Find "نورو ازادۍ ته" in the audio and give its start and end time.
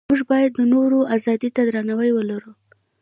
0.73-1.61